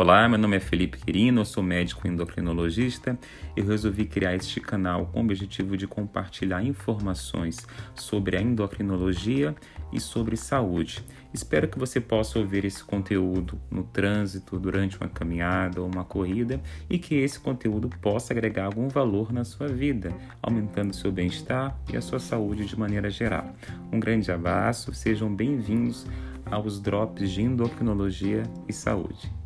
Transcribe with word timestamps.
Olá, 0.00 0.28
meu 0.28 0.38
nome 0.38 0.56
é 0.56 0.60
Felipe 0.60 0.96
Quirino, 0.96 1.40
eu 1.40 1.44
sou 1.44 1.60
médico 1.60 2.06
endocrinologista 2.06 3.18
Eu 3.56 3.66
resolvi 3.66 4.04
criar 4.04 4.36
este 4.36 4.60
canal 4.60 5.06
com 5.06 5.18
o 5.18 5.24
objetivo 5.24 5.76
de 5.76 5.88
compartilhar 5.88 6.62
informações 6.62 7.66
sobre 7.96 8.36
a 8.36 8.40
endocrinologia 8.40 9.56
e 9.92 9.98
sobre 9.98 10.36
saúde. 10.36 11.04
Espero 11.34 11.66
que 11.66 11.80
você 11.80 12.00
possa 12.00 12.38
ouvir 12.38 12.64
esse 12.64 12.84
conteúdo 12.84 13.60
no 13.68 13.82
trânsito, 13.82 14.56
durante 14.56 14.96
uma 14.96 15.08
caminhada 15.08 15.80
ou 15.80 15.90
uma 15.92 16.04
corrida 16.04 16.60
e 16.88 16.96
que 16.96 17.16
esse 17.16 17.40
conteúdo 17.40 17.88
possa 18.00 18.32
agregar 18.32 18.66
algum 18.66 18.86
valor 18.86 19.32
na 19.32 19.42
sua 19.42 19.66
vida, 19.66 20.14
aumentando 20.40 20.94
seu 20.94 21.10
bem-estar 21.10 21.76
e 21.92 21.96
a 21.96 22.00
sua 22.00 22.20
saúde 22.20 22.66
de 22.66 22.78
maneira 22.78 23.10
geral. 23.10 23.52
Um 23.90 23.98
grande 23.98 24.30
abraço, 24.30 24.94
sejam 24.94 25.34
bem-vindos 25.34 26.06
aos 26.46 26.80
Drops 26.80 27.32
de 27.32 27.42
Endocrinologia 27.42 28.44
e 28.68 28.72
Saúde. 28.72 29.37